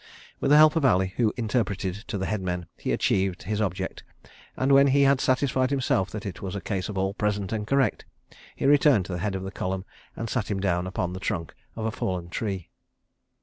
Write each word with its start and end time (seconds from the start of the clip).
With 0.39 0.49
the 0.49 0.57
help 0.57 0.75
of 0.75 0.83
Ali, 0.83 1.13
who 1.17 1.31
interpreted 1.37 1.93
to 2.07 2.17
the 2.17 2.25
headmen, 2.25 2.65
he 2.75 2.91
achieved 2.91 3.43
his 3.43 3.61
object, 3.61 4.03
and, 4.57 4.71
when 4.71 4.87
he 4.87 5.03
had 5.03 5.21
satisfied 5.21 5.69
himself 5.69 6.09
that 6.09 6.25
it 6.25 6.41
was 6.41 6.55
a 6.55 6.59
case 6.59 6.89
of 6.89 6.97
"all 6.97 7.13
present 7.13 7.53
and 7.53 7.67
correct," 7.67 8.05
he 8.55 8.65
returned 8.65 9.05
to 9.05 9.11
the 9.13 9.19
head 9.21 9.35
of 9.35 9.43
the 9.43 9.51
column 9.51 9.85
and 10.15 10.27
sat 10.27 10.49
him 10.49 10.59
down 10.59 10.87
upon 10.87 11.13
the 11.13 11.19
trunk 11.19 11.53
of 11.75 11.85
a 11.85 11.91
fallen 11.91 12.29
tree. 12.31 12.71